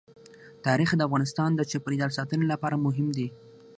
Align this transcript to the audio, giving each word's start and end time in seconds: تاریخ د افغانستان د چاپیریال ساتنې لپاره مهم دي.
تاریخ 0.65 0.89
د 0.95 1.01
افغانستان 1.07 1.49
د 1.55 1.61
چاپیریال 1.71 2.11
ساتنې 2.17 2.45
لپاره 2.53 2.81
مهم 2.85 3.07
دي. 3.17 3.27